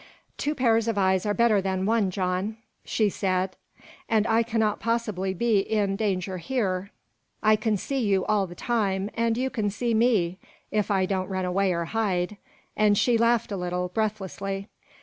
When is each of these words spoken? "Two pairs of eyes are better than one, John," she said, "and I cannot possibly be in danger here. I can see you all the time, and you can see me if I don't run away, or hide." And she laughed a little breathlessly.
"Two 0.35 0.55
pairs 0.55 0.87
of 0.87 0.97
eyes 0.97 1.27
are 1.27 1.33
better 1.35 1.61
than 1.61 1.85
one, 1.85 2.09
John," 2.09 2.57
she 2.83 3.07
said, 3.07 3.55
"and 4.09 4.25
I 4.25 4.41
cannot 4.41 4.79
possibly 4.79 5.31
be 5.31 5.59
in 5.59 5.95
danger 5.95 6.39
here. 6.39 6.89
I 7.43 7.55
can 7.55 7.77
see 7.77 7.99
you 7.99 8.25
all 8.25 8.47
the 8.47 8.55
time, 8.55 9.11
and 9.13 9.37
you 9.37 9.51
can 9.51 9.69
see 9.69 9.93
me 9.93 10.39
if 10.71 10.89
I 10.89 11.05
don't 11.05 11.29
run 11.29 11.45
away, 11.45 11.71
or 11.71 11.85
hide." 11.85 12.37
And 12.75 12.97
she 12.97 13.15
laughed 13.15 13.51
a 13.51 13.57
little 13.57 13.89
breathlessly. 13.89 14.69